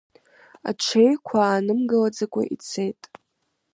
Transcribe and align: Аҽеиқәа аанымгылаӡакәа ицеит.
Аҽеиқәа 0.69 1.37
аанымгылаӡакәа 1.43 2.41
ицеит. 2.53 3.01